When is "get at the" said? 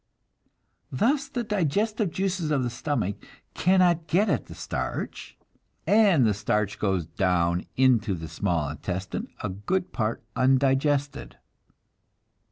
4.07-4.55